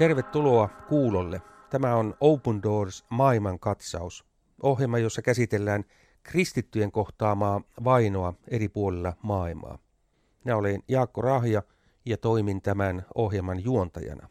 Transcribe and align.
Tervetuloa 0.00 0.68
kuulolle. 0.88 1.42
Tämä 1.70 1.96
on 1.96 2.14
Open 2.20 2.62
Doors 2.62 3.04
maailman 3.10 3.58
katsaus. 3.58 4.24
Ohjelma, 4.62 4.98
jossa 4.98 5.22
käsitellään 5.22 5.84
kristittyjen 6.22 6.92
kohtaamaa 6.92 7.60
vainoa 7.84 8.34
eri 8.48 8.68
puolilla 8.68 9.12
maailmaa. 9.22 9.78
Minä 10.44 10.56
olen 10.56 10.82
Jaakko 10.88 11.22
Rahja 11.22 11.62
ja 12.06 12.16
toimin 12.16 12.62
tämän 12.62 13.06
ohjelman 13.14 13.64
juontajana. 13.64 14.28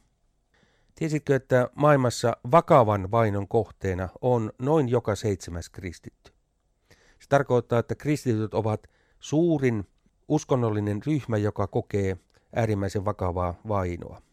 Tiesitkö, 0.96 1.36
että 1.36 1.70
maailmassa 1.76 2.38
vakavan 2.52 3.12
vainon 3.12 3.48
kohteena 3.48 4.10
on 4.22 4.52
noin 4.60 4.90
joka 4.90 5.16
seitsemäs 5.16 5.70
kristitty? 5.70 6.32
Se 7.20 7.30
tarkoittaa, 7.30 7.80
että 7.80 7.96
kristityt 7.96 8.54
ovat 8.54 8.88
suurin 9.20 9.88
uskonnollinen 10.28 11.02
ryhmä, 11.06 11.38
joka 11.38 11.68
kokee 11.68 12.18
äärimmäisen 12.56 13.06
vakavaa 13.06 13.62
vainoa. 13.68 14.29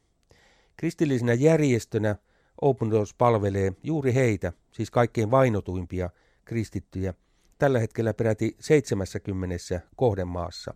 Kristillisenä 0.77 1.35
järjestönä 1.35 2.17
Open 2.61 2.91
Doors 2.91 3.15
palvelee 3.15 3.73
juuri 3.83 4.15
heitä, 4.15 4.53
siis 4.73 4.91
kaikkein 4.91 5.31
vainotuimpia 5.31 6.11
kristittyjä, 6.45 7.15
tällä 7.59 7.79
hetkellä 7.79 8.15
peräti 8.15 8.57
70 8.61 9.81
kohdemaassa. 9.97 10.75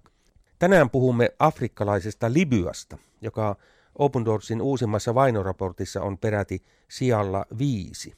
Tänään 0.58 0.90
puhumme 0.90 1.30
afrikkalaisesta 1.38 2.32
Libyasta, 2.32 2.98
joka 3.20 3.56
Open 3.98 4.24
Doorsin 4.24 4.62
uusimmassa 4.62 5.14
vainoraportissa 5.14 6.02
on 6.02 6.18
peräti 6.18 6.62
sijalla 6.88 7.46
viisi. 7.58 8.14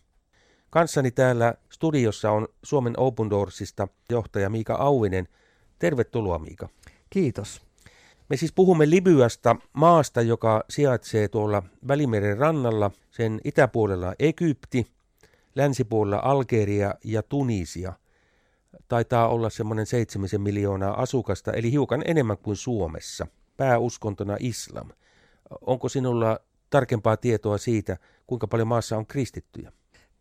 Kanssani 0.70 1.10
täällä 1.10 1.54
studiossa 1.70 2.30
on 2.30 2.48
Suomen 2.62 2.95
Open 2.96 3.30
Doorsista 3.30 3.88
johtaja 4.10 4.51
Miika 4.51 4.74
Auvinen. 4.74 5.28
Tervetuloa 5.78 6.38
Miika. 6.38 6.68
Kiitos. 7.10 7.71
Me 8.33 8.37
siis 8.37 8.52
puhumme 8.52 8.91
Libyasta, 8.91 9.57
maasta, 9.73 10.23
joka 10.23 10.65
sijaitsee 10.71 11.29
tuolla 11.29 11.63
Välimeren 11.88 12.38
rannalla, 12.38 12.91
sen 13.11 13.41
itäpuolella 13.45 14.15
Egypti, 14.19 14.87
länsipuolella 15.55 16.21
Algeria 16.25 16.95
ja 17.05 17.23
Tunisia. 17.23 17.93
Taitaa 18.88 19.29
olla 19.29 19.51
semmoinen 19.51 19.87
seitsemisen 19.87 20.41
miljoonaa 20.41 21.03
asukasta, 21.03 21.53
eli 21.53 21.73
hiukan 21.73 22.03
enemmän 22.07 22.38
kuin 22.38 22.57
Suomessa. 22.57 23.27
Pääuskontona 23.57 24.37
islam. 24.41 24.88
Onko 25.60 25.88
sinulla 25.88 26.38
tarkempaa 26.71 27.16
tietoa 27.16 27.59
siitä, 27.59 27.97
kuinka 28.27 28.47
paljon 28.47 28.69
maassa 28.69 28.97
on 28.97 29.07
kristittyjä? 29.07 29.73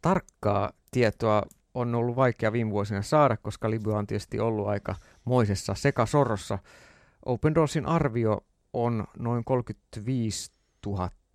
Tarkkaa 0.01 0.73
tietoa 0.91 1.43
on 1.73 1.95
ollut 1.95 2.15
vaikea 2.15 2.51
viime 2.51 2.71
vuosina 2.71 3.01
saada, 3.01 3.37
koska 3.37 3.69
Libya 3.69 3.97
on 3.97 4.07
tietysti 4.07 4.39
ollut 4.39 4.67
aika 4.67 4.95
moisessa 5.25 5.75
sekasorrossa 5.75 6.59
Open 7.25 7.55
Doorsin 7.55 7.85
arvio 7.85 8.45
on 8.73 9.07
noin 9.19 9.43
35 9.43 10.51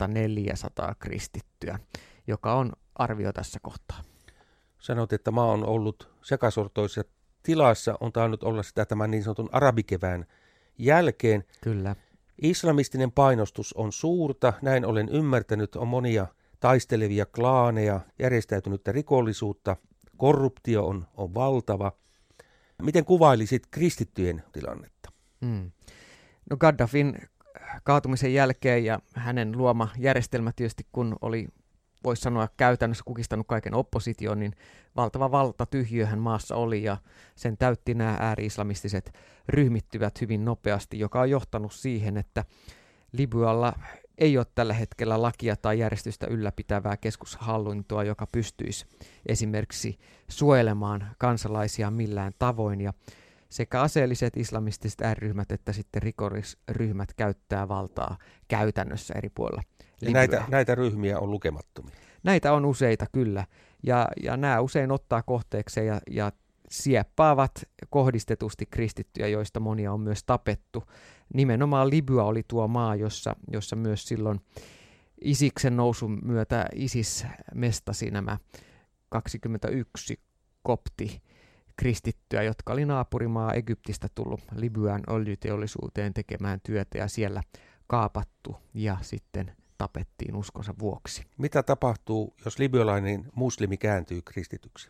400 0.08 0.94
kristittyä, 0.98 1.78
joka 2.26 2.54
on 2.54 2.72
arvio 2.94 3.32
tässä 3.32 3.58
kohtaa. 3.62 4.02
Sanot, 4.78 5.12
että 5.12 5.30
maa 5.30 5.52
on 5.52 5.66
ollut 5.66 6.10
sekasortoisessa 6.22 7.04
tilassa, 7.42 7.98
on 8.00 8.12
tainnut 8.12 8.42
olla 8.42 8.62
sitä 8.62 8.86
tämän 8.86 9.10
niin 9.10 9.22
sanotun 9.22 9.48
arabikevään 9.52 10.26
jälkeen. 10.78 11.44
Kyllä. 11.60 11.96
Islamistinen 12.42 13.12
painostus 13.12 13.72
on 13.72 13.92
suurta, 13.92 14.52
näin 14.62 14.86
olen 14.86 15.08
ymmärtänyt, 15.08 15.76
on 15.76 15.88
monia 15.88 16.26
taistelevia 16.60 17.26
klaaneja, 17.26 18.00
järjestäytynyttä 18.18 18.92
rikollisuutta, 18.92 19.76
korruptio 20.16 20.86
on, 20.86 21.06
on 21.16 21.34
valtava. 21.34 21.92
Miten 22.82 23.04
kuvailisit 23.04 23.66
kristittyjen 23.70 24.42
tilannetta? 24.52 25.12
Mm. 25.40 25.70
No 26.50 26.56
Gaddafin 26.56 27.18
kaatumisen 27.84 28.34
jälkeen 28.34 28.84
ja 28.84 28.98
hänen 29.14 29.58
luoma 29.58 29.88
järjestelmä 29.98 30.52
tietysti, 30.56 30.86
kun 30.92 31.16
oli 31.20 31.48
voisi 32.04 32.22
sanoa 32.22 32.48
käytännössä 32.56 33.04
kukistanut 33.04 33.46
kaiken 33.46 33.74
opposition, 33.74 34.40
niin 34.40 34.52
valtava 34.96 35.30
valta 35.30 35.66
tyhjöhän 35.66 36.18
maassa 36.18 36.56
oli 36.56 36.82
ja 36.82 36.96
sen 37.34 37.56
täytti 37.56 37.94
nämä 37.94 38.16
ääri-islamistiset 38.20 39.14
ryhmittyvät 39.48 40.20
hyvin 40.20 40.44
nopeasti, 40.44 40.98
joka 40.98 41.20
on 41.20 41.30
johtanut 41.30 41.72
siihen, 41.72 42.16
että 42.16 42.44
Libyalla 43.12 43.72
ei 44.18 44.38
ole 44.38 44.46
tällä 44.54 44.74
hetkellä 44.74 45.22
lakia 45.22 45.56
tai 45.56 45.78
järjestystä 45.78 46.26
ylläpitävää 46.26 46.96
keskushallintoa, 46.96 48.04
joka 48.04 48.26
pystyisi 48.26 48.86
esimerkiksi 49.26 49.98
suojelemaan 50.28 51.10
kansalaisia 51.18 51.90
millään 51.90 52.32
tavoin. 52.38 52.80
Ja 52.80 52.92
sekä 53.56 53.80
aseelliset 53.80 54.36
islamistiset 54.36 55.00
ääriryhmät 55.00 55.52
että 55.52 55.72
sitten 55.72 56.02
rikollisryhmät 56.02 57.14
käyttää 57.14 57.68
valtaa 57.68 58.16
käytännössä 58.48 59.14
eri 59.16 59.28
puolilla. 59.28 59.62
Ja 60.00 60.10
näitä, 60.10 60.44
näitä 60.48 60.74
ryhmiä 60.74 61.18
on 61.18 61.30
lukemattomia. 61.30 61.96
Näitä 62.22 62.52
on 62.52 62.64
useita 62.64 63.06
kyllä, 63.12 63.46
ja, 63.82 64.08
ja 64.22 64.36
nämä 64.36 64.60
usein 64.60 64.92
ottaa 64.92 65.22
kohteekseen 65.22 65.86
ja, 65.86 66.00
ja 66.10 66.32
sieppaavat 66.70 67.52
kohdistetusti 67.90 68.66
kristittyjä, 68.66 69.28
joista 69.28 69.60
monia 69.60 69.92
on 69.92 70.00
myös 70.00 70.24
tapettu. 70.24 70.84
Nimenomaan 71.34 71.90
Libya 71.90 72.22
oli 72.22 72.42
tuo 72.48 72.68
maa, 72.68 72.96
jossa, 72.96 73.36
jossa 73.52 73.76
myös 73.76 74.08
silloin 74.08 74.40
Isiksen 75.20 75.76
nousun 75.76 76.18
myötä 76.22 76.66
ISIS 76.74 77.26
mestasi 77.54 78.10
nämä 78.10 78.38
21 79.08 80.20
kopti 80.62 81.22
kristittyä, 81.76 82.42
jotka 82.42 82.72
oli 82.72 82.84
naapurimaa 82.84 83.52
Egyptistä 83.52 84.08
tullut 84.14 84.40
Libyan 84.54 85.02
öljyteollisuuteen 85.10 86.14
tekemään 86.14 86.60
työtä 86.60 86.98
ja 86.98 87.08
siellä 87.08 87.42
kaapattu 87.86 88.56
ja 88.74 88.96
sitten 89.00 89.52
tapettiin 89.78 90.36
uskonsa 90.36 90.74
vuoksi. 90.78 91.22
Mitä 91.38 91.62
tapahtuu, 91.62 92.34
jos 92.44 92.58
libyalainen 92.58 93.26
muslimi 93.34 93.76
kääntyy 93.76 94.22
kristityksi? 94.22 94.88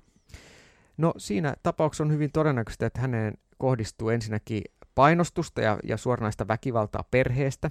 No 0.96 1.14
siinä 1.16 1.54
tapauksessa 1.62 2.04
on 2.04 2.12
hyvin 2.12 2.32
todennäköistä, 2.32 2.86
että 2.86 3.00
häneen 3.00 3.34
kohdistuu 3.58 4.08
ensinnäkin 4.08 4.62
painostusta 4.94 5.60
ja, 5.60 5.78
ja 5.84 5.96
suoranaista 5.96 6.48
väkivaltaa 6.48 7.04
perheestä, 7.10 7.70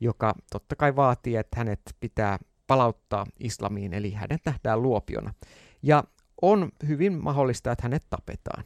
joka 0.00 0.34
totta 0.50 0.76
kai 0.76 0.96
vaatii, 0.96 1.36
että 1.36 1.56
hänet 1.56 1.80
pitää 2.00 2.38
palauttaa 2.66 3.26
islamiin, 3.38 3.94
eli 3.94 4.12
hänet 4.12 4.40
nähdään 4.44 4.82
luopiona. 4.82 5.34
Ja 5.82 6.04
on 6.42 6.72
hyvin 6.88 7.22
mahdollista, 7.22 7.72
että 7.72 7.82
hänet 7.82 8.04
tapetaan. 8.10 8.64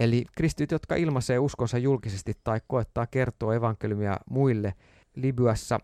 Eli 0.00 0.24
kristityt, 0.36 0.70
jotka 0.70 0.96
ilmaisee 0.96 1.38
uskonsa 1.38 1.78
julkisesti 1.78 2.32
tai 2.44 2.60
koettaa 2.66 3.06
kertoa 3.06 3.54
evankeliumia 3.54 4.16
muille 4.30 4.74
Libyassa, 5.14 5.80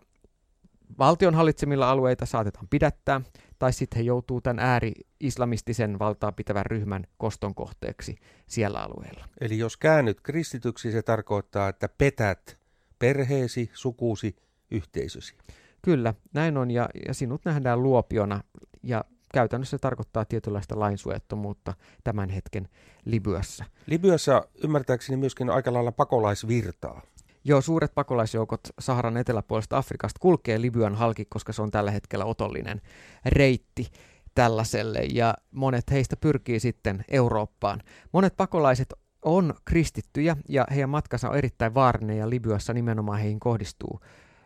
valtion 0.99 1.35
hallitsemilla 1.35 1.89
alueita 1.89 2.25
saatetaan 2.25 2.67
pidättää, 2.69 3.21
tai 3.59 3.73
sitten 3.73 3.97
he 3.97 4.03
joutuu 4.03 4.41
tämän 4.41 4.65
ääri-islamistisen 4.65 5.99
valtaa 5.99 6.31
pitävän 6.31 6.65
ryhmän 6.65 7.03
koston 7.17 7.55
kohteeksi 7.55 8.15
siellä 8.47 8.79
alueella. 8.79 9.25
Eli 9.41 9.57
jos 9.57 9.77
käännyt 9.77 10.21
kristityksi, 10.21 10.91
se 10.91 11.01
tarkoittaa, 11.01 11.69
että 11.69 11.89
petät 11.97 12.57
perheesi, 12.99 13.69
sukusi, 13.73 14.35
yhteisösi. 14.71 15.35
Kyllä, 15.81 16.13
näin 16.33 16.57
on, 16.57 16.71
ja, 16.71 16.89
ja 17.07 17.13
sinut 17.13 17.41
nähdään 17.45 17.83
luopiona, 17.83 18.43
ja 18.83 19.05
käytännössä 19.35 19.77
tarkoittaa 19.77 20.25
tietynlaista 20.25 20.79
lainsuojattomuutta 20.79 21.73
tämän 22.03 22.29
hetken 22.29 22.67
Libyassa. 23.05 23.65
Libyassa 23.85 24.47
ymmärtääkseni 24.63 25.17
myöskin 25.17 25.49
aika 25.49 25.73
lailla 25.73 25.91
pakolaisvirtaa. 25.91 27.01
Joo, 27.43 27.61
suuret 27.61 27.95
pakolaisjoukot 27.95 28.59
Saharan 28.79 29.17
eteläpuolesta 29.17 29.77
Afrikasta 29.77 30.19
kulkee 30.19 30.61
Libyan 30.61 30.95
halki, 30.95 31.25
koska 31.25 31.53
se 31.53 31.61
on 31.61 31.71
tällä 31.71 31.91
hetkellä 31.91 32.25
otollinen 32.25 32.81
reitti 33.25 33.87
tällaiselle, 34.35 34.99
ja 34.99 35.33
monet 35.51 35.91
heistä 35.91 36.15
pyrkii 36.17 36.59
sitten 36.59 37.05
Eurooppaan. 37.11 37.81
Monet 38.13 38.37
pakolaiset 38.37 38.93
on 39.21 39.53
kristittyjä, 39.65 40.37
ja 40.49 40.67
heidän 40.71 40.89
matkansa 40.89 41.29
on 41.29 41.37
erittäin 41.37 41.73
vaarallinen, 41.73 42.17
ja 42.17 42.29
Libyassa 42.29 42.73
nimenomaan 42.73 43.19
heihin 43.19 43.39
kohdistuu 43.39 43.99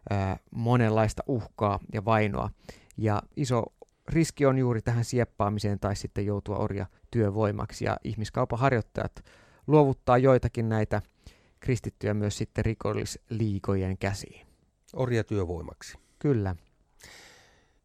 ää, 0.10 0.38
monenlaista 0.52 1.24
uhkaa 1.28 1.80
ja 1.94 2.06
vainoa. 2.06 2.50
Ja 2.98 3.22
iso 3.36 3.64
riski 4.10 4.46
on 4.46 4.58
juuri 4.58 4.82
tähän 4.82 5.06
sieppaamiseen 5.06 5.80
tai 5.80 5.96
sitten 5.96 6.26
joutua 6.26 6.58
orja 6.58 6.86
työvoimaksi. 7.12 7.86
Ja 7.86 7.98
ihmiskaupan 8.04 8.60
harjoittajat 8.60 9.26
luovuttaa 9.68 10.18
joitakin 10.18 10.70
näitä 10.70 11.02
kristittyjä 11.60 12.14
myös 12.14 12.38
sitten 12.38 12.66
rikollisliikojen 12.66 13.98
käsiin. 13.98 14.48
Orjatyövoimaksi. 14.94 15.98
Kyllä. 16.20 16.56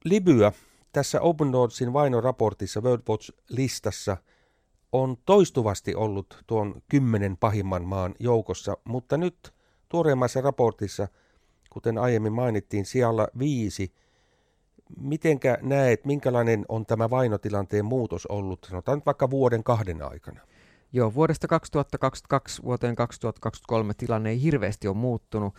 Libya 0.04 0.52
tässä 0.92 1.20
Open 1.20 1.52
Doorsin 1.52 1.92
vainoraportissa 1.92 2.80
World 2.80 3.02
Watch-listassa 3.10 4.16
on 4.92 5.16
toistuvasti 5.26 5.94
ollut 5.94 6.44
tuon 6.46 6.82
kymmenen 6.88 7.36
pahimman 7.36 7.84
maan 7.84 8.14
joukossa, 8.18 8.76
mutta 8.84 9.16
nyt 9.16 9.54
tuoreimmassa 9.88 10.40
raportissa, 10.40 11.08
kuten 11.70 11.98
aiemmin 11.98 12.32
mainittiin, 12.32 12.86
siellä 12.86 13.28
viisi– 13.38 13.92
Mitenkä 15.00 15.58
näet, 15.62 16.04
minkälainen 16.04 16.64
on 16.68 16.86
tämä 16.86 17.10
vainotilanteen 17.10 17.84
muutos 17.84 18.26
ollut, 18.26 18.66
sanotaan 18.68 18.98
nyt 18.98 19.06
vaikka 19.06 19.30
vuoden 19.30 19.64
kahden 19.64 20.02
aikana? 20.02 20.40
Joo, 20.92 21.14
vuodesta 21.14 21.48
2022 21.48 22.62
vuoteen 22.62 22.96
2023 22.96 23.94
tilanne 23.94 24.30
ei 24.30 24.42
hirveästi 24.42 24.88
ole 24.88 24.96
muuttunut. 24.96 25.54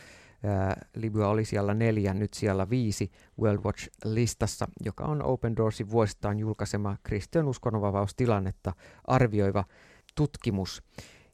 Libya 0.95 1.27
oli 1.27 1.45
siellä 1.45 1.73
neljä, 1.73 2.13
nyt 2.13 2.33
siellä 2.33 2.69
viisi 2.69 3.11
World 3.41 3.59
Watch-listassa, 3.63 4.67
joka 4.85 5.03
on 5.05 5.23
Open 5.23 5.55
Doorsin 5.55 5.89
vuosittain 5.89 6.39
julkaisema 6.39 6.97
kristian 7.03 7.47
uskonnonvapaustilannetta 7.47 8.73
arvioiva 9.07 9.63
tutkimus. 10.15 10.83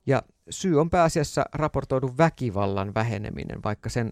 Ja 0.05 0.23
syy 0.49 0.79
on 0.79 0.89
pääasiassa 0.89 1.45
raportoidun 1.53 2.17
väkivallan 2.17 2.93
väheneminen, 2.93 3.63
vaikka 3.63 3.89
sen 3.89 4.11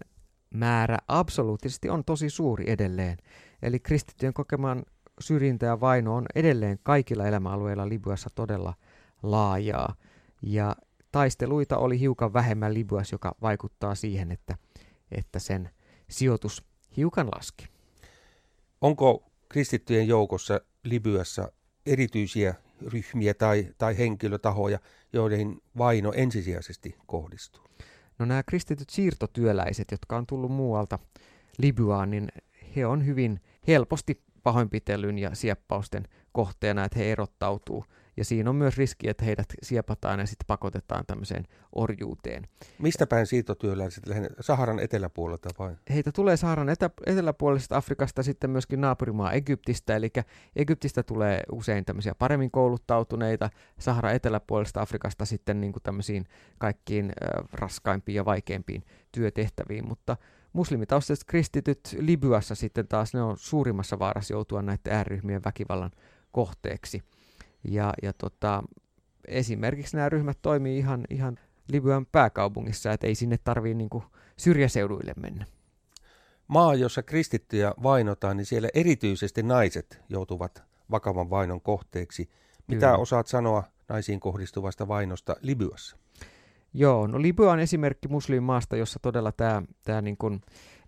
määrä 0.54 0.98
absoluuttisesti 1.08 1.88
on 1.88 2.04
tosi 2.04 2.30
suuri 2.30 2.70
edelleen. 2.70 3.16
Eli 3.62 3.80
kristittyjen 3.80 4.34
kokemaan 4.34 4.82
syrjintä 5.20 5.66
ja 5.66 5.80
vaino 5.80 6.16
on 6.16 6.26
edelleen 6.34 6.78
kaikilla 6.82 7.26
elämäalueilla 7.26 7.88
Libyassa 7.88 8.30
todella 8.34 8.74
laajaa. 9.22 9.94
Ja 10.42 10.76
taisteluita 11.12 11.78
oli 11.78 12.00
hiukan 12.00 12.32
vähemmän 12.32 12.74
Libyassa, 12.74 13.14
joka 13.14 13.34
vaikuttaa 13.42 13.94
siihen, 13.94 14.32
että, 14.32 14.56
että 15.12 15.38
sen 15.38 15.70
sijoitus 16.08 16.64
hiukan 16.96 17.26
laski. 17.26 17.68
Onko 18.80 19.30
kristittyjen 19.48 20.08
joukossa 20.08 20.60
Libyassa 20.84 21.52
erityisiä 21.86 22.54
ryhmiä 22.86 23.34
tai, 23.34 23.66
tai 23.78 23.98
henkilötahoja, 23.98 24.78
joiden 25.12 25.60
vaino 25.78 26.12
ensisijaisesti 26.12 26.96
kohdistuu? 27.06 27.64
No 28.18 28.26
nämä 28.26 28.42
kristityt 28.42 28.90
siirtotyöläiset, 28.90 29.90
jotka 29.90 30.16
on 30.16 30.26
tullut 30.26 30.52
muualta 30.52 30.98
Libyaan, 31.58 32.10
niin 32.10 32.28
he 32.76 32.86
on 32.86 33.06
hyvin 33.06 33.40
helposti 33.68 34.22
pahoinpitelyn 34.42 35.18
ja 35.18 35.34
sieppausten 35.34 36.02
kohteena, 36.32 36.84
että 36.84 36.98
he 36.98 37.12
erottautuu. 37.12 37.84
Ja 38.16 38.24
siinä 38.24 38.50
on 38.50 38.56
myös 38.56 38.76
riski, 38.76 39.08
että 39.08 39.24
heidät 39.24 39.46
siepataan 39.62 40.20
ja 40.20 40.26
sitten 40.26 40.46
pakotetaan 40.46 41.06
tämmöiseen 41.06 41.44
orjuuteen. 41.72 42.48
Mistä 42.78 43.06
päin 43.06 43.26
siirtotyöläiset 43.26 44.04
Saharan 44.40 44.78
eteläpuolelta 44.78 45.50
vai? 45.58 45.76
Heitä 45.90 46.12
tulee 46.12 46.36
Saharan 46.36 46.68
etä, 46.68 46.90
eteläpuolisesta 47.06 47.76
Afrikasta 47.76 48.22
sitten 48.22 48.50
myöskin 48.50 48.80
naapurimaa 48.80 49.32
Egyptistä, 49.32 49.96
eli 49.96 50.10
Egyptistä 50.56 51.02
tulee 51.02 51.42
usein 51.52 51.84
tämmöisiä 51.84 52.14
paremmin 52.14 52.50
kouluttautuneita, 52.50 53.50
Saharan 53.78 54.14
eteläpuolisesta 54.14 54.82
Afrikasta 54.82 55.24
sitten 55.24 55.60
niin 55.60 55.72
kuin 55.72 55.82
tämmöisiin 55.82 56.24
kaikkiin 56.58 57.04
äh, 57.04 57.48
raskaimpiin 57.52 58.16
ja 58.16 58.24
vaikeimpiin 58.24 58.84
työtehtäviin, 59.12 59.88
mutta 59.88 60.16
muslimitaustaiset 60.52 61.24
kristityt 61.24 61.96
Libyassa 61.98 62.54
sitten 62.54 62.88
taas 62.88 63.14
ne 63.14 63.22
on 63.22 63.36
suurimmassa 63.38 63.98
vaarassa 63.98 64.34
joutua 64.34 64.62
näiden 64.62 64.92
ääryhmien 64.92 65.44
väkivallan 65.44 65.90
kohteeksi. 66.32 67.02
Ja, 67.64 67.92
ja 68.02 68.12
tota, 68.12 68.62
esimerkiksi 69.28 69.96
nämä 69.96 70.08
ryhmät 70.08 70.38
toimii 70.42 70.78
ihan, 70.78 71.04
ihan 71.10 71.38
Libyan 71.68 72.06
pääkaupungissa, 72.06 72.92
että 72.92 73.06
ei 73.06 73.14
sinne 73.14 73.38
tarvii 73.44 73.74
niinku 73.74 74.04
syrjäseuduille 74.36 75.12
mennä. 75.16 75.46
Maa, 76.48 76.74
jossa 76.74 77.02
kristittyjä 77.02 77.74
vainotaan, 77.82 78.36
niin 78.36 78.46
siellä 78.46 78.68
erityisesti 78.74 79.42
naiset 79.42 80.00
joutuvat 80.08 80.62
vakavan 80.90 81.30
vainon 81.30 81.60
kohteeksi. 81.60 82.30
Mitä 82.66 82.86
Kyllä. 82.86 82.96
osaat 82.98 83.26
sanoa 83.26 83.64
naisiin 83.88 84.20
kohdistuvasta 84.20 84.88
vainosta 84.88 85.36
Libyassa? 85.40 85.96
Joo, 86.74 87.06
no 87.06 87.22
Libya 87.22 87.50
on 87.50 87.60
esimerkki 87.60 88.08
muslimimaasta, 88.08 88.76
jossa 88.76 88.98
todella 89.02 89.32
tämä, 89.32 89.62
tämä 89.84 90.02
niin 90.02 90.16
kuin 90.16 90.40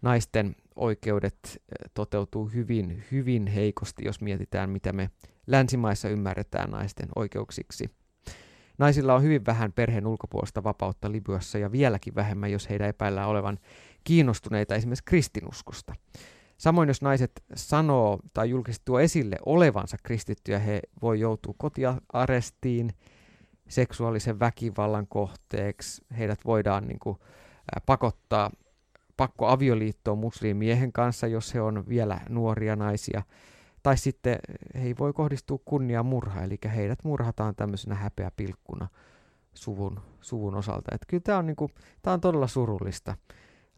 naisten 0.02 0.56
oikeudet 0.76 1.38
eh, 1.44 1.90
toteutuu 1.94 2.46
hyvin, 2.46 3.04
hyvin 3.12 3.46
heikosti, 3.46 4.04
jos 4.04 4.20
mietitään, 4.20 4.70
mitä 4.70 4.92
me 4.92 5.10
länsimaissa 5.46 6.08
ymmärretään 6.08 6.70
naisten 6.70 7.08
oikeuksiksi. 7.16 7.90
Naisilla 8.78 9.14
on 9.14 9.22
hyvin 9.22 9.46
vähän 9.46 9.72
perheen 9.72 10.06
ulkopuolista 10.06 10.64
vapautta 10.64 11.12
Libyassa 11.12 11.58
ja 11.58 11.72
vieläkin 11.72 12.14
vähemmän, 12.14 12.52
jos 12.52 12.70
heidän 12.70 12.88
epäillään 12.88 13.28
olevan 13.28 13.58
kiinnostuneita 14.04 14.74
esimerkiksi 14.74 15.04
kristinuskosta. 15.04 15.94
Samoin 16.58 16.88
jos 16.88 17.02
naiset 17.02 17.32
sanoo 17.54 18.20
tai 18.34 18.50
julkisesti 18.50 18.82
tuo 18.84 19.00
esille 19.00 19.36
olevansa 19.46 19.96
kristittyjä, 20.02 20.58
he 20.58 20.80
voi 21.02 21.20
joutua 21.20 21.54
kotiarestiin, 21.58 22.90
seksuaalisen 23.68 24.40
väkivallan 24.40 25.06
kohteeksi, 25.06 26.04
heidät 26.18 26.40
voidaan 26.44 26.86
niin 26.86 26.98
kuin, 26.98 27.18
pakottaa 27.86 28.50
pakkoavioliittoon 29.16 30.18
muslimimiehen 30.18 30.92
kanssa, 30.92 31.26
jos 31.26 31.54
he 31.54 31.60
on 31.60 31.88
vielä 31.88 32.20
nuoria 32.28 32.76
naisia, 32.76 33.22
tai 33.82 33.96
sitten 33.96 34.38
he 34.74 34.94
voi 34.98 35.12
kohdistua 35.12 35.58
kunnia 35.64 36.02
murha, 36.02 36.42
eli 36.42 36.58
heidät 36.74 36.98
murhataan 37.04 37.54
tämmöisenä 37.54 37.94
häpeä 37.94 38.30
pilkkuna 38.36 38.88
suvun, 39.54 40.00
suvun 40.20 40.54
osalta. 40.54 40.94
Että 40.94 41.06
kyllä 41.08 41.20
tämä 41.20 41.38
on, 41.38 41.46
niin 41.46 41.56
on 42.06 42.20
todella 42.20 42.46
surullista. 42.46 43.14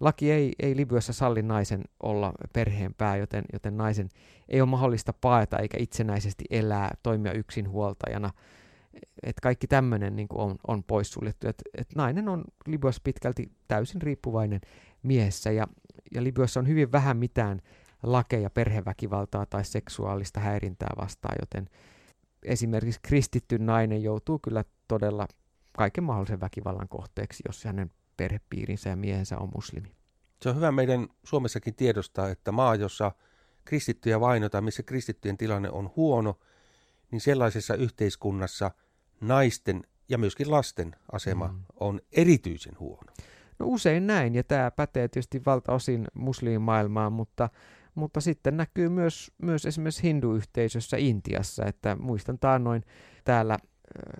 Laki 0.00 0.32
ei, 0.32 0.52
ei 0.62 0.76
Libyassa 0.76 1.12
salli 1.12 1.42
naisen 1.42 1.84
olla 2.02 2.32
perheen 2.52 2.94
pää, 2.94 3.16
joten, 3.16 3.44
joten 3.52 3.76
naisen 3.76 4.08
ei 4.48 4.60
ole 4.60 4.69
mahdollista 4.69 5.12
paeta 5.20 5.58
eikä 5.58 5.76
itsenäisesti 5.81 6.44
elää, 6.50 6.94
toimia 7.02 7.32
yksinhuoltajana. 7.32 8.31
Et 9.23 9.41
kaikki 9.43 9.67
tämmöinen 9.67 10.17
niin 10.17 10.29
on, 10.32 10.56
on 10.67 10.85
poissuljettu. 10.85 11.49
Et, 11.49 11.62
et 11.79 11.88
nainen 11.94 12.29
on 12.29 12.44
Libyassa 12.67 13.00
pitkälti 13.05 13.52
täysin 13.69 14.02
riippuvainen 14.02 14.61
miehessä 15.02 15.50
ja, 15.50 15.67
ja 16.14 16.25
Libyassa 16.25 16.61
on 16.61 16.69
hyvin 16.69 16.93
vähän 16.93 17.17
mitään 17.17 17.61
lakeja 18.02 18.50
perheväkivaltaa 18.50 19.46
tai 19.46 19.64
seksuaalista 19.64 20.41
häirintää 20.41 20.91
vastaan, 20.96 21.37
joten 21.41 21.69
esimerkiksi 22.43 23.00
kristitty 23.02 23.58
nainen 23.58 24.02
joutuu 24.02 24.38
kyllä 24.38 24.64
todella 24.88 25.29
kaiken 25.76 26.05
mahdollisen 26.05 26.41
väkivallan 26.41 26.88
kohteeksi, 26.88 27.43
jos 27.46 27.64
hänen 27.64 27.91
perhepiirinsä 28.17 28.91
ja 28.91 28.96
miehensä 28.96 29.38
on 29.38 29.50
muslimi. 29.55 29.94
Se 30.43 30.49
on 30.49 30.56
hyvä 30.56 30.73
meidän 30.73 31.08
Suomessakin 31.25 31.75
tiedostaa, 31.75 32.29
että 32.29 32.52
maa, 32.52 32.75
jossa 32.75 33.12
kristittyjä 33.64 34.20
vainotaan, 34.20 34.64
missä 34.64 34.82
kristittyjen 34.82 35.37
tilanne 35.37 35.70
on 35.70 35.91
huono, 35.96 36.38
niin 37.11 37.20
sellaisessa 37.20 37.75
yhteiskunnassa 37.75 38.70
naisten 39.20 39.82
ja 40.08 40.19
myöskin 40.19 40.50
lasten 40.50 40.96
asema 41.12 41.49
mm. 41.49 41.58
on 41.81 42.00
erityisen 42.12 42.78
huono. 42.78 43.12
No 43.58 43.66
usein 43.66 44.06
näin, 44.06 44.34
ja 44.34 44.44
tämä 44.44 44.70
pätee 44.70 45.08
tietysti 45.08 45.43
valtaosin 45.46 46.08
muslimimaailmaan, 46.14 47.12
mutta 47.12 47.49
mutta 47.94 48.20
sitten 48.20 48.56
näkyy 48.56 48.88
myös, 48.88 49.32
myös 49.43 49.66
esimerkiksi 49.66 50.02
hinduyhteisössä 50.02 50.96
Intiassa, 50.96 51.64
että 51.66 51.96
muistan 51.96 52.38
taannoin 52.38 52.84
täällä 53.25 53.58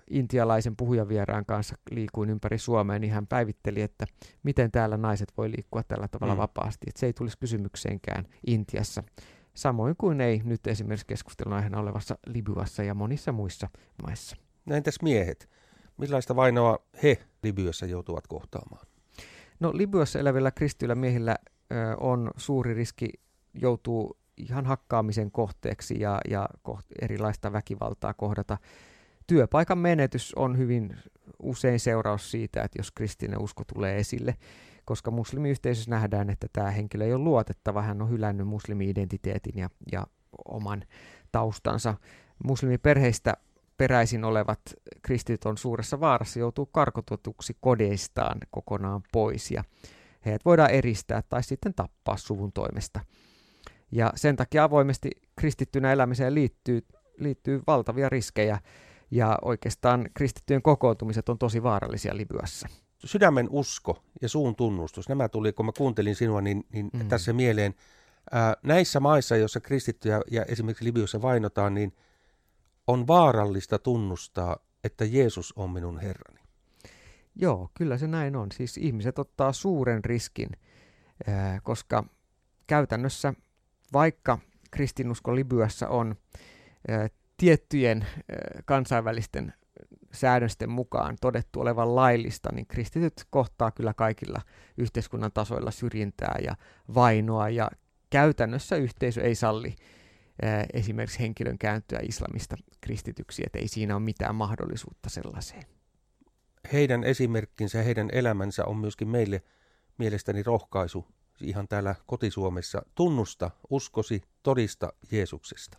intialaisen 0.09 0.75
puhujavieraan 0.75 1.45
kanssa 1.45 1.75
liikuin 1.91 2.29
ympäri 2.29 2.57
Suomea, 2.57 2.99
niin 2.99 3.13
hän 3.13 3.27
päivitteli, 3.27 3.81
että 3.81 4.05
miten 4.43 4.71
täällä 4.71 4.97
naiset 4.97 5.33
voi 5.37 5.51
liikkua 5.51 5.83
tällä 5.83 6.07
tavalla 6.07 6.33
mm. 6.33 6.39
vapaasti, 6.39 6.85
että 6.87 6.99
se 6.99 7.05
ei 7.05 7.13
tulisi 7.13 7.37
kysymykseenkään 7.39 8.27
Intiassa. 8.47 9.03
Samoin 9.53 9.95
kuin 9.97 10.21
ei 10.21 10.41
nyt 10.43 10.67
esimerkiksi 10.67 11.07
keskustelun 11.07 11.53
aiheena 11.53 11.79
olevassa 11.79 12.17
Libyassa 12.27 12.83
ja 12.83 12.93
monissa 12.93 13.31
muissa 13.31 13.69
maissa. 14.07 14.35
No 14.65 14.75
entäs 14.75 15.01
miehet? 15.01 15.49
Millaista 15.97 16.35
vainoa 16.35 16.79
he 17.03 17.17
Libyassa 17.43 17.85
joutuvat 17.85 18.27
kohtaamaan? 18.27 18.87
No 19.59 19.71
Libyassa 19.73 20.19
elävillä 20.19 20.51
kristyillä 20.51 20.95
miehillä 20.95 21.35
ö, 21.71 21.75
on 21.99 22.31
suuri 22.37 22.73
riski 22.73 23.09
joutuu 23.53 24.17
ihan 24.37 24.65
hakkaamisen 24.65 25.31
kohteeksi 25.31 25.99
ja, 25.99 26.21
ja 26.29 26.49
koht, 26.61 26.85
erilaista 27.01 27.53
väkivaltaa 27.53 28.13
kohdata. 28.13 28.57
Työpaikan 29.27 29.77
menetys 29.77 30.33
on 30.35 30.57
hyvin 30.57 30.97
usein 31.39 31.79
seuraus 31.79 32.31
siitä, 32.31 32.63
että 32.63 32.79
jos 32.79 32.91
kristillinen 32.91 33.41
usko 33.41 33.63
tulee 33.73 33.97
esille, 33.97 34.35
koska 34.85 35.11
muslimiyhteisössä 35.11 35.91
nähdään, 35.91 36.29
että 36.29 36.47
tämä 36.53 36.71
henkilö 36.71 37.05
ei 37.05 37.13
ole 37.13 37.23
luotettava, 37.23 37.81
hän 37.81 38.01
on 38.01 38.09
hylännyt 38.09 38.47
muslimi-identiteetin 38.47 39.57
ja, 39.59 39.69
ja 39.91 40.07
oman 40.45 40.83
taustansa. 41.31 41.95
Muslimiperheistä 42.43 43.33
peräisin 43.77 44.23
olevat 44.23 44.59
kristityt 45.01 45.45
on 45.45 45.57
suuressa 45.57 45.99
vaarassa, 45.99 46.39
joutuu 46.39 46.65
karkotetuksi 46.65 47.57
kodeistaan 47.59 48.37
kokonaan 48.49 49.01
pois 49.11 49.51
ja 49.51 49.63
heidät 50.25 50.45
voidaan 50.45 50.71
eristää 50.71 51.21
tai 51.29 51.43
sitten 51.43 51.73
tappaa 51.73 52.17
suvun 52.17 52.51
toimesta. 52.51 52.99
Ja 53.91 54.13
sen 54.15 54.35
takia 54.35 54.63
avoimesti 54.63 55.09
kristittynä 55.35 55.93
elämiseen 55.93 56.35
liittyy, 56.35 56.81
liittyy 57.17 57.61
valtavia 57.67 58.09
riskejä, 58.09 58.59
ja 59.11 59.37
oikeastaan 59.41 60.09
kristittyjen 60.13 60.61
kokoontumiset 60.61 61.29
on 61.29 61.37
tosi 61.37 61.63
vaarallisia 61.63 62.17
Libyassa. 62.17 62.67
Sydämen 63.05 63.47
usko 63.49 64.03
ja 64.21 64.29
suun 64.29 64.55
tunnustus, 64.55 65.09
nämä 65.09 65.29
tuli, 65.29 65.53
kun 65.53 65.65
mä 65.65 65.71
kuuntelin 65.77 66.15
sinua, 66.15 66.41
niin, 66.41 66.63
niin 66.73 66.89
mm. 66.93 67.07
tässä 67.07 67.33
mieleen. 67.33 67.75
Ää, 68.31 68.55
näissä 68.63 68.99
maissa, 68.99 69.35
joissa 69.35 69.59
kristittyjä 69.59 70.21
ja 70.31 70.43
esimerkiksi 70.43 70.85
Libyassa 70.85 71.21
vainotaan, 71.21 71.73
niin 71.73 71.93
on 72.87 73.07
vaarallista 73.07 73.79
tunnustaa, 73.79 74.57
että 74.83 75.05
Jeesus 75.05 75.53
on 75.55 75.69
minun 75.69 75.99
Herrani. 75.99 76.39
Joo, 77.35 77.69
kyllä 77.73 77.97
se 77.97 78.07
näin 78.07 78.35
on. 78.35 78.51
Siis 78.51 78.77
ihmiset 78.77 79.19
ottaa 79.19 79.53
suuren 79.53 80.05
riskin, 80.05 80.49
koska 81.63 82.03
käytännössä 82.67 83.33
vaikka 83.93 84.39
kristinusko 84.71 85.35
Libyassa 85.35 85.87
on 85.87 86.15
tiettyjen 87.37 88.05
kansainvälisten 88.65 89.53
säädösten 90.11 90.69
mukaan 90.69 91.17
todettu 91.21 91.61
olevan 91.61 91.95
laillista, 91.95 92.49
niin 92.51 92.67
kristityt 92.67 93.13
kohtaa 93.29 93.71
kyllä 93.71 93.93
kaikilla 93.93 94.41
yhteiskunnan 94.77 95.31
tasoilla 95.31 95.71
syrjintää 95.71 96.35
ja 96.43 96.55
vainoa, 96.95 97.49
ja 97.49 97.71
käytännössä 98.09 98.75
yhteisö 98.75 99.21
ei 99.21 99.35
salli 99.35 99.75
esimerkiksi 100.73 101.19
henkilön 101.19 101.57
kääntyä 101.57 101.99
islamista 102.03 102.55
kristityksi, 102.81 103.43
että 103.45 103.59
ei 103.59 103.67
siinä 103.67 103.95
ole 103.95 104.03
mitään 104.03 104.35
mahdollisuutta 104.35 105.09
sellaiseen. 105.09 105.63
Heidän 106.73 107.03
esimerkkinsä 107.03 107.77
ja 107.77 107.83
heidän 107.83 108.09
elämänsä 108.11 108.65
on 108.65 108.77
myöskin 108.77 109.07
meille 109.07 109.41
mielestäni 109.97 110.43
rohkaisu 110.43 111.05
ihan 111.41 111.67
täällä 111.67 111.95
kotisuomessa. 112.05 112.81
Tunnusta 112.95 113.51
uskosi, 113.69 114.21
todista 114.43 114.93
Jeesuksesta. 115.11 115.77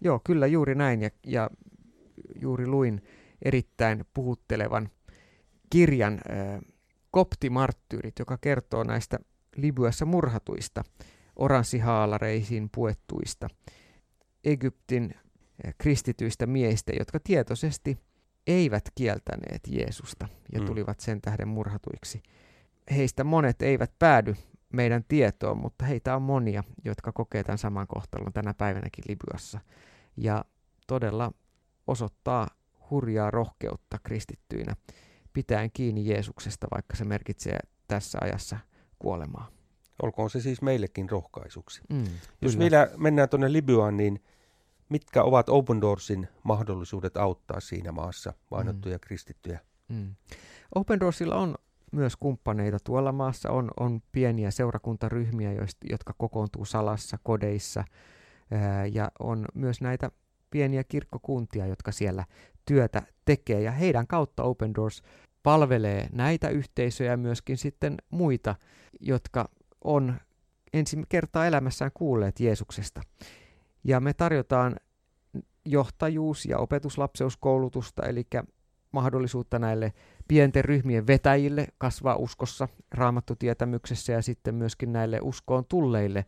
Joo, 0.00 0.20
kyllä 0.24 0.46
juuri 0.46 0.74
näin. 0.74 1.02
Ja, 1.02 1.10
ja 1.26 1.50
juuri 2.40 2.66
luin 2.66 3.02
erittäin 3.42 4.04
puhuttelevan 4.14 4.90
kirjan 5.70 6.12
äh, 6.14 6.60
Koptimarttyyrit, 7.10 8.18
joka 8.18 8.38
kertoo 8.38 8.84
näistä 8.84 9.18
Libyassa 9.56 10.04
murhatuista, 10.04 10.84
oranssihaalareisiin 11.36 12.70
puettuista 12.74 13.48
Egyptin 14.44 15.14
kristityistä 15.78 16.46
miehistä, 16.46 16.92
jotka 16.98 17.20
tietoisesti 17.20 17.98
eivät 18.46 18.84
kieltäneet 18.94 19.60
Jeesusta 19.68 20.28
ja 20.52 20.60
mm. 20.60 20.66
tulivat 20.66 21.00
sen 21.00 21.20
tähden 21.20 21.48
murhatuiksi. 21.48 22.22
Heistä 22.90 23.24
monet 23.24 23.62
eivät 23.62 23.92
päädy 23.98 24.34
meidän 24.72 25.04
tietoon, 25.08 25.58
mutta 25.58 25.84
heitä 25.84 26.16
on 26.16 26.22
monia, 26.22 26.64
jotka 26.84 27.12
kokee 27.12 27.44
tämän 27.44 27.58
saman 27.58 27.86
kohtalon 27.86 28.32
tänä 28.32 28.54
päivänäkin 28.54 29.04
Libyassa. 29.08 29.60
Ja 30.16 30.44
todella 30.86 31.32
osoittaa 31.86 32.48
hurjaa 32.90 33.30
rohkeutta 33.30 33.98
kristittyinä, 34.02 34.76
pitäen 35.32 35.70
kiinni 35.72 36.08
Jeesuksesta, 36.08 36.66
vaikka 36.74 36.96
se 36.96 37.04
merkitsee 37.04 37.58
tässä 37.88 38.18
ajassa 38.20 38.58
kuolemaa. 38.98 39.48
Olkoon 40.02 40.30
se 40.30 40.40
siis 40.40 40.62
meillekin 40.62 41.10
rohkaisuksi. 41.10 41.80
Mm, 41.90 42.04
Jos 42.42 42.58
vielä 42.58 42.90
mennään 42.96 43.28
tuonne 43.28 43.52
Libyaan, 43.52 43.96
niin 43.96 44.20
mitkä 44.92 45.22
ovat 45.22 45.48
Open 45.48 45.80
Doorsin 45.80 46.28
mahdollisuudet 46.42 47.16
auttaa 47.16 47.60
siinä 47.60 47.92
maassa 47.92 48.32
vainottuja 48.50 48.96
mm. 48.96 49.00
kristittyjä? 49.00 49.60
Mm. 49.88 50.14
Open 50.74 51.00
Doorsilla 51.00 51.36
on 51.36 51.54
myös 51.92 52.16
kumppaneita 52.16 52.78
tuolla 52.84 53.12
maassa. 53.12 53.50
On, 53.50 53.70
on 53.80 54.00
pieniä 54.12 54.50
seurakuntaryhmiä, 54.50 55.52
joista, 55.52 55.86
jotka 55.90 56.14
kokoontuu 56.18 56.64
salassa, 56.64 57.18
kodeissa, 57.22 57.84
ää, 58.50 58.86
ja 58.86 59.10
on 59.18 59.44
myös 59.54 59.80
näitä 59.80 60.10
pieniä 60.50 60.84
kirkkokuntia, 60.84 61.66
jotka 61.66 61.92
siellä 61.92 62.24
työtä 62.66 63.02
tekee, 63.24 63.62
ja 63.62 63.70
heidän 63.70 64.06
kautta 64.06 64.42
Open 64.42 64.74
Doors 64.74 65.02
palvelee 65.42 66.08
näitä 66.12 66.48
yhteisöjä 66.48 67.10
ja 67.10 67.16
myöskin 67.16 67.56
sitten 67.56 67.96
muita, 68.10 68.54
jotka 69.00 69.48
on 69.84 70.14
ensi 70.72 70.96
kertaa 71.08 71.46
elämässään 71.46 71.90
kuulleet 71.94 72.40
Jeesuksesta. 72.40 73.00
Ja 73.84 74.00
me 74.00 74.14
tarjotaan 74.14 74.76
johtajuus- 75.64 76.46
ja 76.46 76.58
opetuslapseuskoulutusta, 76.58 78.06
eli 78.06 78.26
mahdollisuutta 78.92 79.58
näille 79.58 79.92
pienten 80.28 80.64
ryhmien 80.64 81.06
vetäjille 81.06 81.66
kasvaa 81.78 82.16
uskossa, 82.16 82.68
raamattutietämyksessä 82.90 84.12
ja 84.12 84.22
sitten 84.22 84.54
myöskin 84.54 84.92
näille 84.92 85.18
uskoon 85.22 85.64
tulleille 85.64 86.26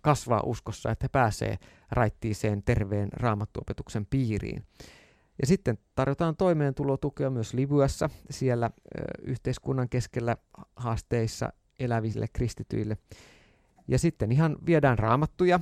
kasvaa 0.00 0.42
uskossa, 0.44 0.90
että 0.90 1.04
he 1.04 1.08
pääsee 1.08 1.58
raittiiseen 1.90 2.62
terveen 2.62 3.08
raamattuopetuksen 3.12 4.06
piiriin. 4.06 4.62
Ja 5.40 5.46
sitten 5.46 5.78
tarjotaan 5.94 6.36
toimeentulotukea 6.36 7.30
myös 7.30 7.54
Libyassa, 7.54 8.10
siellä 8.30 8.70
yhteiskunnan 9.22 9.88
keskellä 9.88 10.36
haasteissa 10.76 11.52
eläville 11.78 12.26
kristityille. 12.32 12.96
Ja 13.88 13.98
sitten 13.98 14.32
ihan 14.32 14.56
viedään 14.66 14.98
raamattuja 14.98 15.60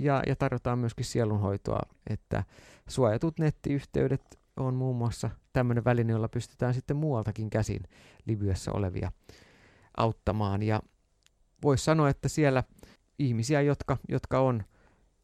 ja, 0.00 0.22
ja 0.26 0.36
tarjotaan 0.36 0.78
myöskin 0.78 1.04
sielunhoitoa, 1.04 1.80
että 2.10 2.44
suojatut 2.88 3.38
nettiyhteydet 3.38 4.40
on 4.56 4.74
muun 4.74 4.96
muassa 4.96 5.30
tämmöinen 5.52 5.84
väline, 5.84 6.12
jolla 6.12 6.28
pystytään 6.28 6.74
sitten 6.74 6.96
muualtakin 6.96 7.50
käsin 7.50 7.82
Libyassa 8.26 8.72
olevia 8.72 9.12
auttamaan. 9.96 10.62
Ja 10.62 10.82
voisi 11.62 11.84
sanoa, 11.84 12.08
että 12.08 12.28
siellä 12.28 12.64
ihmisiä, 13.18 13.60
jotka, 13.60 13.96
jotka 14.08 14.40
on 14.40 14.64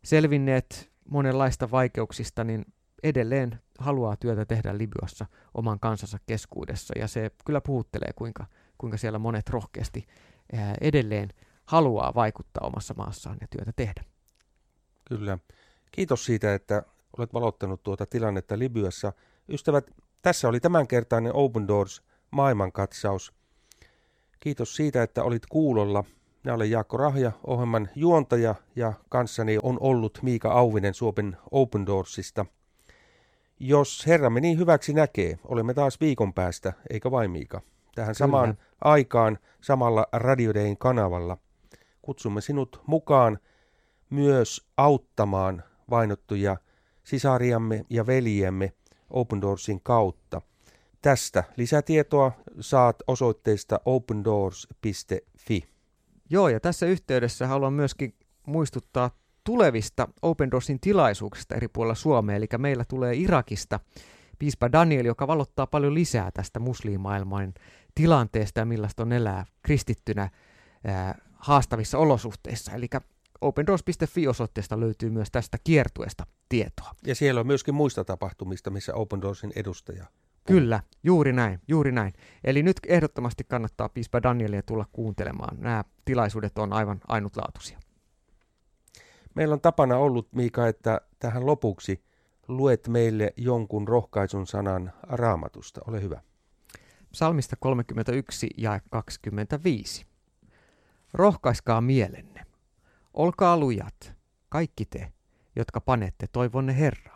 selvinneet 0.04 0.92
monenlaista 1.10 1.70
vaikeuksista, 1.70 2.44
niin 2.44 2.64
edelleen 3.02 3.60
haluaa 3.78 4.16
työtä 4.16 4.44
tehdä 4.44 4.78
Libyassa 4.78 5.26
oman 5.54 5.80
kansansa 5.80 6.18
keskuudessa. 6.26 6.94
Ja 6.98 7.08
se 7.08 7.30
kyllä 7.44 7.60
puhuttelee, 7.60 8.10
kuinka, 8.16 8.46
kuinka 8.78 8.96
siellä 8.96 9.18
monet 9.18 9.50
rohkeasti 9.50 10.06
edelleen 10.80 11.28
haluaa 11.64 12.14
vaikuttaa 12.14 12.66
omassa 12.66 12.94
maassaan 12.96 13.36
ja 13.40 13.46
työtä 13.50 13.72
tehdä. 13.76 14.15
Kyllä. 15.08 15.38
Kiitos 15.92 16.24
siitä, 16.24 16.54
että 16.54 16.82
olet 17.18 17.34
valottanut 17.34 17.82
tuota 17.82 18.06
tilannetta 18.06 18.58
Libyassa. 18.58 19.12
Ystävät, 19.48 19.90
tässä 20.22 20.48
oli 20.48 20.60
tämänkertainen 20.60 21.34
Open 21.34 21.68
Doors 21.68 22.02
maailmankatsaus. 22.30 23.32
Kiitos 24.40 24.76
siitä, 24.76 25.02
että 25.02 25.22
olit 25.22 25.46
kuulolla. 25.46 26.04
Minä 26.44 26.54
olen 26.54 26.70
Jaakko 26.70 26.96
Rahja, 26.96 27.32
ohjelman 27.46 27.88
juontaja 27.94 28.54
ja 28.76 28.92
kanssani 29.08 29.58
on 29.62 29.76
ollut 29.80 30.18
Miika 30.22 30.52
Auvinen 30.52 30.94
Suomen 30.94 31.36
Open 31.50 31.86
Doorsista. 31.86 32.46
Jos 33.60 34.06
Herramme 34.06 34.40
niin 34.40 34.58
hyväksi 34.58 34.92
näkee, 34.92 35.38
olemme 35.44 35.74
taas 35.74 36.00
viikon 36.00 36.34
päästä, 36.34 36.72
eikä 36.90 37.10
vain 37.10 37.30
Miika. 37.30 37.60
Tähän 37.94 38.08
Kyllä. 38.08 38.18
samaan 38.18 38.58
aikaan 38.80 39.38
samalla 39.60 40.06
Radiodein 40.12 40.76
kanavalla. 40.76 41.38
Kutsumme 42.02 42.40
sinut 42.40 42.82
mukaan 42.86 43.38
myös 44.10 44.66
auttamaan 44.76 45.62
vainottuja 45.90 46.56
sisariamme 47.04 47.84
ja 47.90 48.06
veljiemme 48.06 48.72
Open 49.10 49.40
Doorsin 49.40 49.80
kautta. 49.82 50.42
Tästä 51.02 51.44
lisätietoa 51.56 52.32
saat 52.60 52.96
osoitteesta 53.06 53.80
opendoors.fi. 53.84 55.64
Joo, 56.30 56.48
ja 56.48 56.60
tässä 56.60 56.86
yhteydessä 56.86 57.46
haluan 57.46 57.72
myöskin 57.72 58.14
muistuttaa 58.46 59.10
tulevista 59.44 60.08
Open 60.22 60.50
Doorsin 60.50 60.80
tilaisuuksista 60.80 61.54
eri 61.54 61.68
puolilla 61.68 61.94
Suomea. 61.94 62.36
Eli 62.36 62.46
meillä 62.58 62.84
tulee 62.88 63.14
Irakista 63.14 63.80
piispa 64.38 64.72
Daniel, 64.72 65.04
joka 65.04 65.26
valottaa 65.26 65.66
paljon 65.66 65.94
lisää 65.94 66.30
tästä 66.30 66.60
muslimaailman 66.60 67.54
tilanteesta 67.94 68.60
ja 68.60 68.66
millaista 68.66 69.02
on 69.02 69.12
elää 69.12 69.46
kristittynä 69.62 70.30
ää, 70.84 71.18
haastavissa 71.34 71.98
olosuhteissa. 71.98 72.72
Eli 72.72 72.88
opendoors.fi 73.40 74.28
osoitteesta 74.28 74.80
löytyy 74.80 75.10
myös 75.10 75.28
tästä 75.32 75.58
kiertueesta 75.64 76.26
tietoa. 76.48 76.90
Ja 77.06 77.14
siellä 77.14 77.40
on 77.40 77.46
myöskin 77.46 77.74
muista 77.74 78.04
tapahtumista, 78.04 78.70
missä 78.70 78.94
Open 78.94 79.20
Doorsin 79.20 79.52
edustaja 79.56 80.04
Puhuu. 80.46 80.60
Kyllä, 80.60 80.80
juuri 81.02 81.32
näin, 81.32 81.60
juuri 81.68 81.92
näin. 81.92 82.12
Eli 82.44 82.62
nyt 82.62 82.76
ehdottomasti 82.88 83.44
kannattaa 83.44 83.88
piispa 83.88 84.22
Danielia 84.22 84.62
tulla 84.62 84.86
kuuntelemaan. 84.92 85.60
Nämä 85.60 85.84
tilaisuudet 86.04 86.58
on 86.58 86.72
aivan 86.72 87.00
ainutlaatuisia. 87.08 87.80
Meillä 89.34 89.52
on 89.52 89.60
tapana 89.60 89.96
ollut, 89.96 90.28
Miika, 90.32 90.68
että 90.68 91.00
tähän 91.18 91.46
lopuksi 91.46 92.02
luet 92.48 92.88
meille 92.88 93.32
jonkun 93.36 93.88
rohkaisun 93.88 94.46
sanan 94.46 94.92
raamatusta. 95.02 95.80
Ole 95.86 96.02
hyvä. 96.02 96.20
Psalmista 97.12 97.56
31 97.60 98.50
ja 98.56 98.80
25. 98.90 100.06
Rohkaiskaa 101.12 101.80
mielenne. 101.80 102.46
Olkaa 103.16 103.56
lujat, 103.56 104.12
kaikki 104.48 104.84
te, 104.84 105.12
jotka 105.56 105.80
panette 105.80 106.26
toivonne 106.32 106.78
Herraa. 106.78 107.15